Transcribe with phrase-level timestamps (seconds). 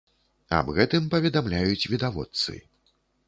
[0.59, 2.57] Аб гэтым паведамляюць відавочцы.